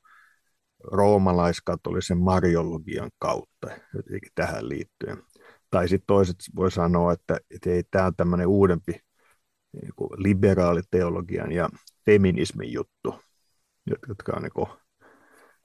[0.83, 3.67] roomalaiskatolisen mariologian kautta
[4.35, 5.23] tähän liittyen.
[5.69, 8.91] Tai sitten toiset voi sanoa, että, että ei, tämä tämmöinen uudempi
[9.73, 11.69] niin liberaaliteologian ja
[12.05, 13.15] feminismin juttu,
[14.07, 14.77] jotka on niin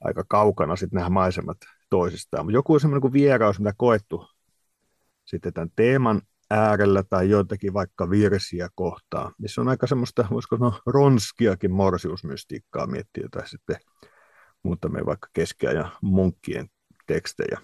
[0.03, 1.57] aika kaukana sitten nämä maisemat
[1.89, 2.45] toisistaan.
[2.45, 4.27] Mutta joku semmoinen kuin vieraus, mitä koettu
[5.25, 10.79] sitten tämän teeman äärellä tai joitakin vaikka virsiä kohtaa, missä on aika semmoista, voisiko sanoa,
[10.85, 13.75] ronskiakin morsiusmystiikkaa miettiä tai sitten
[14.63, 16.67] muutamia vaikka keskiajan munkkien
[17.07, 17.59] tekstejä.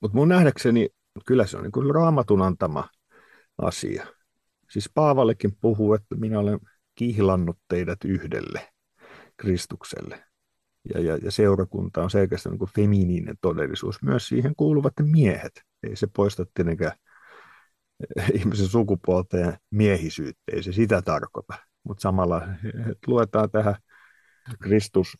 [0.00, 0.88] Mutta mun nähdäkseni
[1.26, 2.88] kyllä se on niin kuin raamatun antama
[3.58, 4.06] asia.
[4.70, 6.58] Siis Paavallekin puhuu, että minä olen
[6.94, 8.68] kihlannut teidät yhdelle
[9.36, 10.24] Kristukselle.
[10.94, 14.02] Ja, ja, ja seurakunta on selkeästi niin kuin feminiinen todellisuus.
[14.02, 15.62] Myös siihen kuuluvat miehet.
[15.82, 16.92] Ei se poista tietenkään
[18.34, 21.54] ihmisen sukupuolta ja miehisyyttä, ei se sitä tarkoita.
[21.84, 22.42] Mutta samalla
[23.06, 23.74] luetaan tähän
[24.62, 25.18] Kristus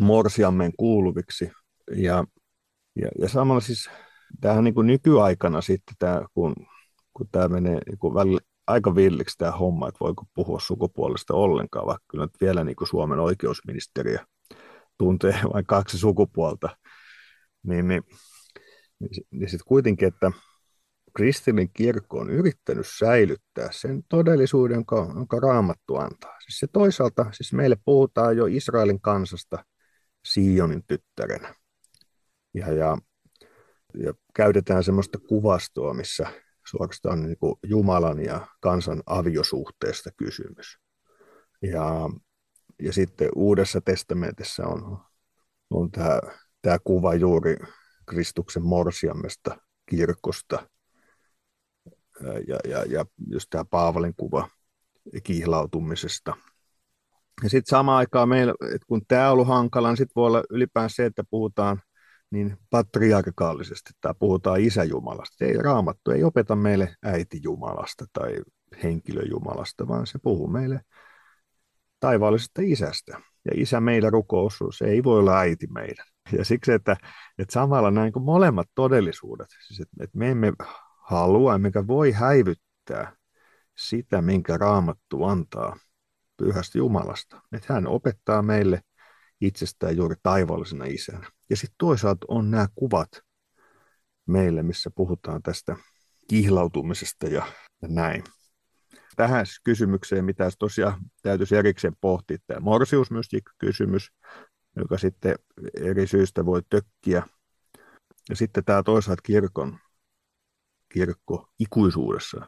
[0.00, 1.50] morsiammen kuuluviksi.
[1.96, 2.24] Ja,
[2.96, 3.90] ja, ja samalla siis
[4.40, 6.54] tähän niin kuin nykyaikana sitten, tämä, kun,
[7.12, 11.86] kun tämä menee niin kuin välillä aika villiksi tämä homma, että voiko puhua sukupuolesta ollenkaan,
[11.86, 14.18] vaikka kyllä nyt vielä niin kuin Suomen oikeusministeriö
[14.98, 16.76] tuntee vain kaksi sukupuolta,
[17.62, 18.02] niin, niin,
[19.00, 20.32] niin, niin sitten kuitenkin, että
[21.16, 26.40] kristillinen kirkko on yrittänyt säilyttää sen todellisuuden, jonka, jonka raamattu antaa.
[26.40, 29.64] Siis se toisaalta, siis meille puhutaan jo Israelin kansasta
[30.24, 31.54] Sionin tyttärenä.
[32.54, 32.98] Ja, ja,
[34.04, 36.26] ja käytetään semmoista kuvastoa, missä
[36.66, 40.78] suorastaan niin kuin Jumalan ja kansan aviosuhteesta kysymys.
[41.62, 42.10] Ja,
[42.82, 44.98] ja sitten Uudessa testamentissa on,
[45.70, 46.20] on tämä,
[46.62, 47.56] tämä kuva juuri
[48.06, 50.68] Kristuksen morsiammesta kirkosta,
[52.46, 54.48] ja, ja, ja just tämä Paavalin kuva
[55.22, 56.36] kihlautumisesta.
[57.42, 60.42] Ja sitten samaan aikaan meillä, että kun tämä on ollut hankala, niin sitten voi olla
[60.50, 61.82] ylipäänsä se, että puhutaan
[62.30, 65.44] niin patriarkaalisesti tai puhutaan isäjumalasta.
[65.44, 68.36] Ei raamattu ei opeta meille äitijumalasta tai
[68.82, 70.80] henkilöjumalasta, vaan se puhuu meille
[72.00, 73.20] taivaallisesta isästä.
[73.44, 76.06] Ja isä meillä rukous, se ei voi olla äiti meidän.
[76.32, 76.96] Ja siksi, että,
[77.38, 80.52] että samalla näin kuin molemmat todellisuudet, siis että, että me emme
[80.98, 83.16] halua, emmekä voi häivyttää
[83.76, 85.76] sitä, minkä raamattu antaa
[86.36, 87.40] pyhästä Jumalasta.
[87.52, 88.80] Että hän opettaa meille
[89.40, 91.30] itsestään juuri taivaallisena isänä.
[91.50, 93.08] Ja sitten toisaalta on nämä kuvat
[94.26, 95.76] meille, missä puhutaan tästä
[96.28, 97.46] kihlautumisesta ja,
[97.82, 98.24] ja näin.
[99.16, 104.12] Tähän kysymykseen, mitä tosiaan täytyisi erikseen pohtia, tämä morsiusmystiikka-kysymys,
[104.76, 105.34] joka sitten
[105.80, 107.22] eri syistä voi tökkiä.
[108.28, 109.78] Ja sitten tämä toisaalta kirkon,
[110.92, 112.46] kirkko ikuisuudessa.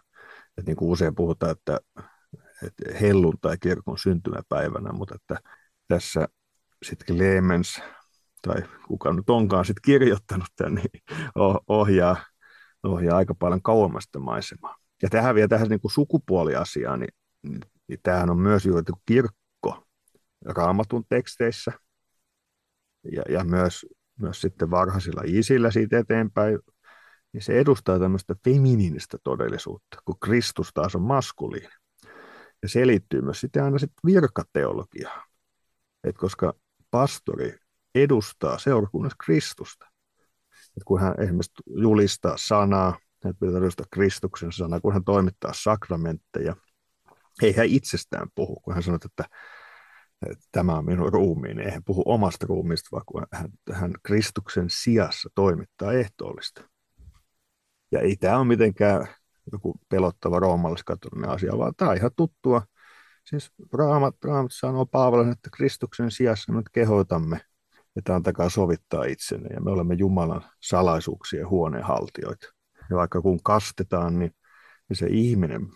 [0.59, 1.81] Että niin kuin usein puhutaan, että,
[2.67, 5.51] että helluntai kirkon syntymäpäivänä, mutta että
[5.89, 6.29] tässä
[6.83, 7.83] sitten Clemens
[8.43, 10.91] tai kuka nyt onkaan sitten kirjoittanut tämän, niin
[11.69, 12.17] ohjaa,
[12.83, 14.77] ohjaa aika paljon kauemmasta maisemaa.
[15.03, 19.87] Ja tähän vielä tähän niin kuin sukupuoliasiaan, niin, niin, niin tämähän on myös juuri kirkko
[20.45, 21.73] raamatun teksteissä
[23.13, 23.87] ja, ja myös,
[24.21, 26.59] myös sitten varhaisilla isillä siitä eteenpäin,
[27.33, 31.75] niin se edustaa tämmöistä feminiinistä todellisuutta, kun Kristus taas on maskuliini.
[32.63, 35.23] Ja se liittyy myös sitten aina sitten virkateologiaan.
[36.05, 36.55] Et koska
[36.91, 37.55] pastori
[37.95, 39.87] edustaa seurakunnassa Kristusta.
[40.77, 46.57] Et kun hän esimerkiksi julistaa sanaa, hän pitää todistaa Kristuksen sanaa, kun hän toimittaa sakramentteja,
[47.43, 49.25] ei hän itsestään puhu, kun hän sanoo, että,
[50.53, 55.29] tämä on minun ruumiini, ei hän puhu omasta ruumiista, vaan kun hän, hän Kristuksen sijassa
[55.35, 56.69] toimittaa ehtoollista.
[57.93, 59.09] Ja ei tämä ole mitenkään
[59.53, 62.63] joku pelottava roomalaiskatolinen asia, vaan tämä on ihan tuttua.
[63.27, 64.17] Siis Raamat,
[64.51, 67.41] sanoo Paavalen, että Kristuksen sijassa nyt kehoitamme
[67.97, 72.47] että antakaa sovittaa itsenne ja me olemme Jumalan salaisuuksien huoneenhaltijoita.
[72.91, 74.31] Ja vaikka kun kastetaan, niin,
[74.89, 75.69] niin se ihminen,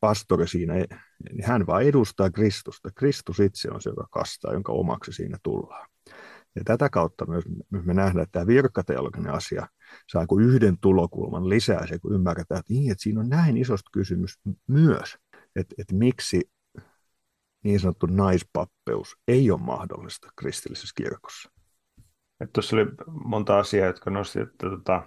[0.00, 2.90] pastori siinä, niin hän vain edustaa Kristusta.
[2.94, 5.88] Kristus itse on se, joka kastaa, jonka omaksi siinä tullaan.
[6.54, 9.66] Ja tätä kautta myös me nähdään, että tämä virkateologinen asia
[10.12, 13.90] saa kuin yhden tulokulman lisää se, kun ymmärretään, että, niin, että siinä on näin isosta
[13.92, 14.34] kysymys
[14.66, 15.16] myös,
[15.56, 16.50] että, että miksi
[17.64, 21.50] niin sanottu naispappeus ei ole mahdollista kristillisessä kirkossa.
[22.40, 22.86] Että tuossa oli
[23.24, 25.02] monta asiaa, jotka nosti, että tota,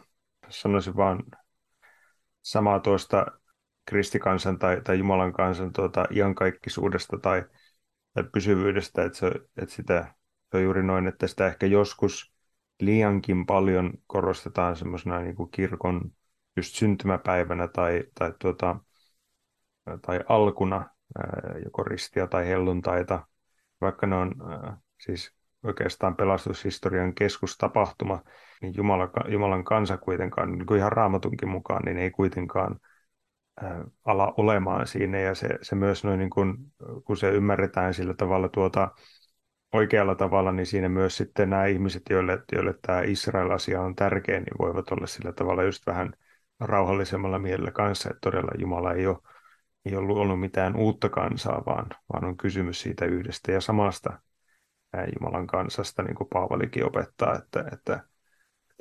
[0.50, 1.24] sanoisin vaan
[2.42, 3.26] samaa tuosta
[3.86, 7.44] kristikansan tai, tai Jumalan kansan tuota, iankaikkisuudesta tai,
[8.14, 10.16] tai pysyvyydestä, että, se, että sitä,
[10.52, 12.34] se on juuri noin, että sitä ehkä joskus
[12.80, 16.12] liiankin paljon korostetaan semmoisena niin kuin kirkon
[16.58, 18.76] just syntymäpäivänä tai, tai, tuota,
[20.02, 20.90] tai alkuna,
[21.66, 23.28] joko ristiä tai helluntaita,
[23.82, 24.36] vaikka ne on
[25.00, 28.22] siis oikeastaan pelastushistorian keskustapahtuma,
[28.62, 32.80] niin Jumala, Jumalan kansa kuitenkaan, niin kuin ihan raamatunkin mukaan, niin ei kuitenkaan
[34.06, 35.20] ala olemaan siinä.
[35.20, 36.58] Ja se, se myös noin, niin kuin,
[37.04, 38.92] kun se ymmärretään sillä tavalla tuota,
[39.74, 44.58] oikealla tavalla, niin siinä myös sitten nämä ihmiset, joille, joille tämä Israel-asia on tärkeä, niin
[44.60, 46.14] voivat olla sillä tavalla just vähän
[46.60, 49.18] rauhallisemmalla mielellä kanssa, että todella Jumala ei ole,
[49.86, 54.22] ei ollut ollut mitään uutta kansaa, vaan, vaan on kysymys siitä yhdestä ja samasta
[55.20, 58.04] Jumalan kansasta, niin kuin Paavalikin opettaa, että, että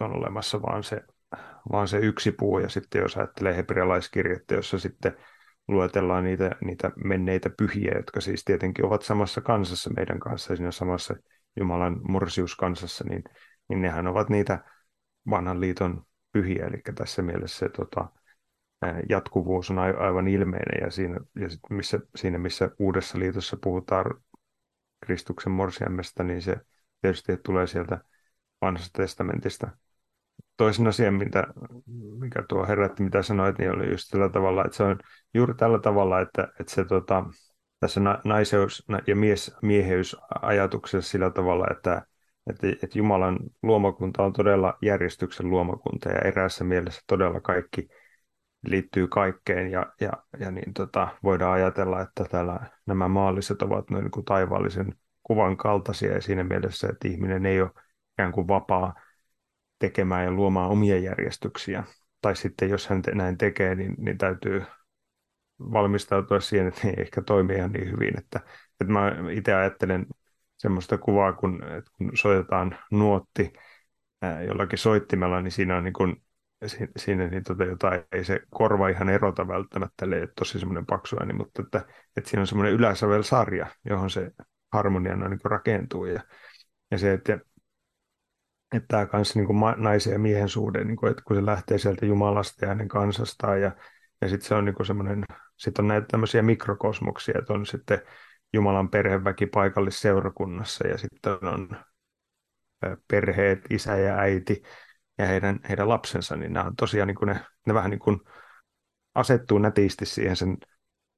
[0.01, 1.01] on olemassa vaan se,
[1.73, 2.59] vaan se yksi puu.
[2.59, 5.17] Ja sitten jos ajattelee hebrealaiskirjettä, jossa sitten
[5.69, 11.15] luetellaan niitä, niitä menneitä pyhiä, jotka siis tietenkin ovat samassa kansassa meidän kanssa, siinä samassa
[11.57, 13.25] Jumalan morsiuskansassa, niin,
[13.69, 14.65] niin nehän ovat niitä
[15.31, 16.67] vanhan liiton pyhiä.
[16.67, 18.09] Eli tässä mielessä se tota,
[19.09, 24.05] jatkuvuus on aivan ilmeinen ja siinä, ja sit missä, siinä missä uudessa liitossa puhutaan
[25.01, 26.57] Kristuksen morsiammesta, niin se
[27.01, 27.99] tietysti tulee sieltä
[28.61, 29.71] vanhasta testamentista.
[30.57, 31.45] Toisen asian, mitä,
[32.19, 34.99] mikä tuo herätti, mitä sanoit, niin oli just tällä tavalla, että se on
[35.35, 37.25] juuri tällä tavalla, että, että se tota,
[37.81, 42.07] tässä naiseus ja mies, mieheysajatuksessa sillä tavalla, että,
[42.51, 47.89] että, että Jumalan luomakunta on todella järjestyksen luomakunta ja eräässä mielessä todella kaikki
[48.67, 54.05] liittyy kaikkeen ja, ja, ja niin tota, voidaan ajatella, että täällä nämä maalliset ovat noin
[54.05, 57.71] niin kuin taivaallisen kuvan kaltaisia ja siinä mielessä, että ihminen ei ole
[58.15, 58.95] ikään kuin vapaa
[59.79, 61.85] tekemään ja luomaan omia järjestyksiä.
[62.21, 64.63] Tai sitten jos hän te- näin tekee, niin, niin täytyy
[65.61, 68.19] valmistautua siihen, että ei ehkä toimi ihan niin hyvin.
[68.19, 68.41] Että,
[68.81, 70.07] että mä itse ajattelen
[70.57, 73.53] semmoista kuvaa, kun, että kun soitetaan nuotti
[74.23, 76.23] ää, jollakin soittimella, niin siinä on niin kuin
[76.97, 81.33] siinä niin tota jotain, ei se korva ihan erota välttämättä, ei tosi semmoinen paksu ääni,
[81.33, 81.79] mutta että,
[82.17, 84.31] että siinä on semmoinen yläsävel-sarja, johon se
[84.73, 86.05] harmonia noin niin rakentuu.
[86.05, 86.23] Ja,
[86.91, 87.39] ja se, että
[88.75, 92.07] että tämä kanssa niin naisen ja miehen suhde, niin kuin, että kun se lähtee sieltä
[92.07, 93.73] Jumalasta ja hänen kansastaan ja,
[94.21, 95.25] ja sitten se on niin semmoinen,
[95.57, 98.03] sitten on näitä tämmöisiä mikrokosmoksia, että on sitten
[98.53, 101.69] Jumalan perheväki paikallisseurakunnassa ja sitten on
[103.09, 104.63] perheet, isä ja äiti
[105.21, 108.21] ja heidän, heidän lapsensa, niin nämä on tosiaan niin kuin ne, ne vähän niin kuin
[109.15, 110.57] asettuu nätisti siihen sen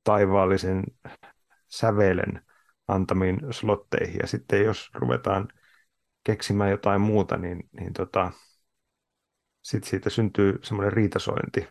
[0.04, 0.84] taivaallisen
[1.68, 2.42] sävelen
[2.88, 4.18] antamiin slotteihin.
[4.22, 5.48] Ja sitten jos ruvetaan
[6.24, 8.32] keksimään jotain muuta, niin, niin tota,
[9.62, 11.68] sitten siitä syntyy semmoinen riitasointi.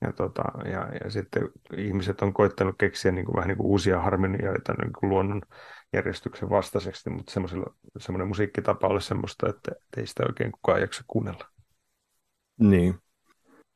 [0.00, 4.00] Ja, tota, ja, ja sitten ihmiset on koittanut keksiä niin kuin, vähän niin kuin uusia
[4.00, 5.42] harmonioita niin kuin luonnon
[5.92, 7.32] järjestyksen vastaiseksi, mutta
[7.98, 11.53] semmoinen musiikkitapa ole semmoista, että, että ei sitä oikein kukaan jaksa kuunnella.
[12.60, 12.94] Niin.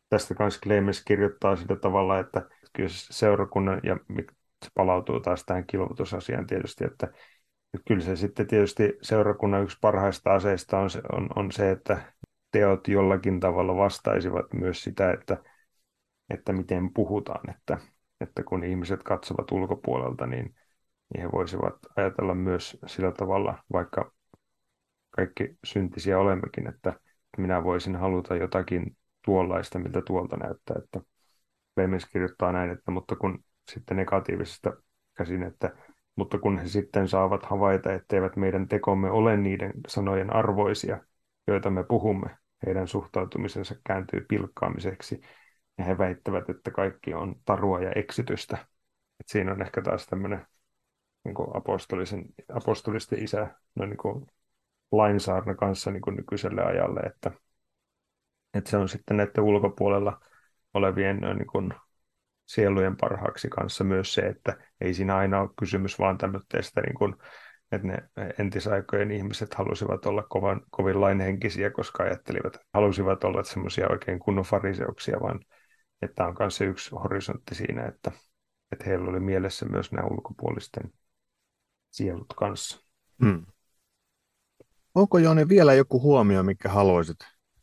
[0.08, 3.96] Tästä kanssa Clemens kirjoittaa sillä tavalla, että kyllä seurakunnan, ja
[4.64, 7.08] se palautuu taas tähän kilvoitusasiaan tietysti, että
[7.88, 12.12] kyllä se sitten tietysti seurakunnan yksi parhaista aseista on se, on, on se että
[12.52, 15.42] teot jollakin tavalla vastaisivat myös sitä, että,
[16.30, 17.78] että miten puhutaan, että,
[18.20, 20.54] että kun ihmiset katsovat ulkopuolelta, niin,
[21.14, 24.12] niin he voisivat ajatella myös sillä tavalla, vaikka
[25.10, 27.00] kaikki syntisiä olemmekin, että
[27.40, 31.00] minä voisin haluta jotakin tuollaista, miltä tuolta näyttää, että
[31.74, 34.72] Clemens kirjoittaa näin, että mutta kun sitten negatiivisesta
[35.14, 35.76] käsin, että
[36.16, 40.98] mutta kun he sitten saavat havaita, etteivät meidän tekomme ole niiden sanojen arvoisia,
[41.46, 45.20] joita me puhumme, heidän suhtautumisensa kääntyy pilkkaamiseksi,
[45.78, 48.58] ja he väittävät, että kaikki on tarua ja eksitystä.
[49.20, 50.46] Et siinä on ehkä taas tämmöinen
[51.24, 52.24] niin apostolisen,
[52.54, 54.26] apostolisten isä noin niin kuin
[54.92, 57.30] lainsaarna kanssa niin kuin nykyiselle ajalle, että,
[58.54, 60.20] että se on sitten näiden ulkopuolella
[60.74, 61.74] olevien niin kuin
[62.46, 67.14] sielujen parhaaksi kanssa myös se, että ei siinä aina ole kysymys vaan tämmöistä, niin kuin,
[67.72, 73.86] että ne entisaikojen ihmiset halusivat olla kovan, kovin lainhenkisiä, koska ajattelivat, että halusivat olla semmoisia
[73.90, 75.40] oikein kunnon fariseuksia, vaan
[76.02, 78.12] että on myös yksi horisontti siinä, että,
[78.72, 80.92] että heillä oli mielessä myös nämä ulkopuolisten
[81.90, 82.84] sielut kanssa.
[83.24, 83.46] Hmm.
[84.94, 87.16] Onko Jooni vielä joku huomio, mikä haluaisit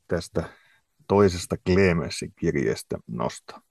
[0.08, 0.44] tästä
[1.08, 3.62] toisesta Clemensin kirjeestä nostaa?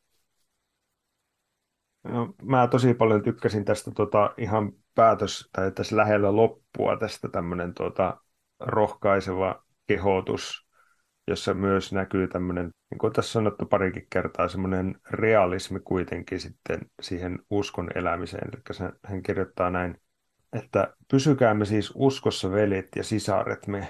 [2.04, 7.74] No, mä tosi paljon tykkäsin tästä tota, ihan päätös, tai tässä lähellä loppua tästä tämmöinen
[7.74, 8.20] tota,
[8.60, 10.66] rohkaiseva kehotus,
[11.28, 17.38] jossa myös näkyy tämmöinen, niin kuin tässä sanottu parikin kertaa, semmoinen realismi kuitenkin sitten siihen
[17.50, 18.48] uskon elämiseen.
[18.48, 20.00] Eli hän kirjoittaa näin,
[20.54, 23.88] että pysykäämme siis uskossa veljet ja sisaret, me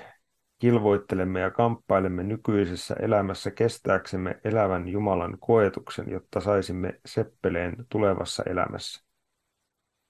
[0.59, 9.05] kilvoittelemme ja kamppailemme nykyisessä elämässä kestääksemme elävän Jumalan koetuksen, jotta saisimme seppeleen tulevassa elämässä.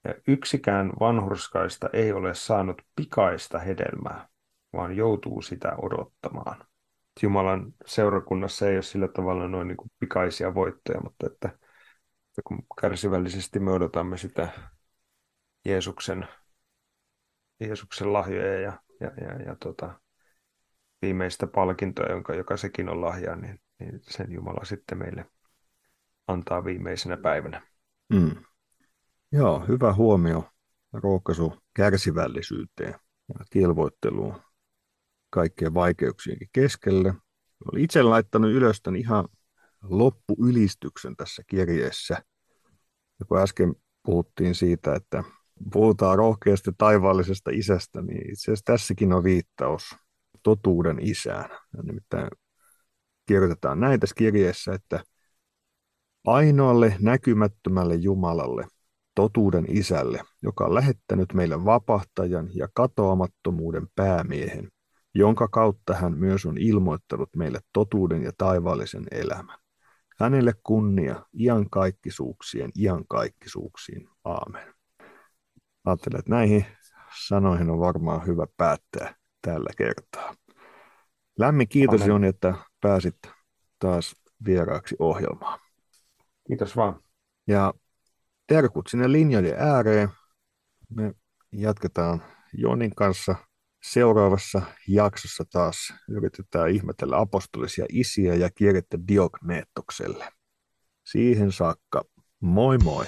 [0.03, 4.27] Ja yksikään vanhurskaista ei ole saanut pikaista hedelmää,
[4.73, 6.65] vaan joutuu sitä odottamaan.
[7.23, 11.47] Jumalan seurakunnassa ei ole sillä tavalla noin niin kuin pikaisia voittoja, mutta että,
[12.29, 14.49] että kun kärsivällisesti me odotamme sitä
[15.65, 16.27] Jeesuksen,
[17.59, 19.99] Jeesuksen lahjoja ja, ja, ja, ja tota,
[21.01, 25.25] viimeistä palkintoa, jonka, joka sekin on lahja, niin, niin sen Jumala sitten meille
[26.27, 27.67] antaa viimeisenä päivänä.
[28.13, 28.35] Mm.
[29.31, 30.49] Joo, hyvä huomio.
[30.93, 32.95] Rohkaisu kärsivällisyyteen
[33.29, 34.41] ja kilvoitteluun
[35.29, 37.13] kaikkien vaikeuksienkin keskelle.
[37.65, 39.27] Olen itse laittanut ylös tämän ihan
[39.81, 42.23] loppuylistyksen tässä kirjeessä.
[43.19, 45.23] Ja kun äsken puhuttiin siitä, että
[45.73, 49.95] puhutaan rohkeasti taivaallisesta isästä, niin itse asiassa tässäkin on viittaus
[50.43, 51.49] totuuden isään.
[51.77, 52.27] Ja nimittäin
[53.27, 55.03] kirjoitetaan näin tässä kirjeessä, että
[56.25, 58.67] ainoalle näkymättömälle Jumalalle,
[59.15, 64.69] totuuden isälle, joka on lähettänyt meille vapahtajan ja katoamattomuuden päämiehen,
[65.13, 69.57] jonka kautta hän myös on ilmoittanut meille totuuden ja taivaallisen elämän.
[70.19, 74.09] Hänelle kunnia iankaikkisuuksien iankaikkisuuksiin.
[74.23, 74.74] Aamen.
[75.85, 76.65] Ajattelen, että näihin
[77.27, 80.35] sanoihin on varmaan hyvä päättää tällä kertaa.
[81.39, 82.07] Lämmin kiitos Amen.
[82.07, 83.17] Joni, että pääsit
[83.79, 84.15] taas
[84.45, 85.59] vieraaksi ohjelmaan.
[86.47, 87.01] Kiitos vaan.
[87.47, 87.73] Ja
[88.47, 90.09] terkut sinne linjojen ääreen.
[90.89, 91.13] Me
[91.51, 92.23] jatketaan
[92.53, 93.35] Jonin kanssa
[93.83, 95.93] seuraavassa jaksossa taas.
[96.09, 100.27] Yritetään ihmetellä apostolisia isiä ja kierrettä Diogneettokselle.
[101.03, 102.03] Siihen saakka,
[102.39, 103.05] moi moi!